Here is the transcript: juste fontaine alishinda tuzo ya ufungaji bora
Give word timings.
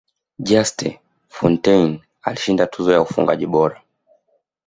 juste 0.47 0.87
fontaine 1.35 2.01
alishinda 2.23 2.67
tuzo 2.67 2.91
ya 2.91 3.01
ufungaji 3.01 3.47
bora 3.47 3.81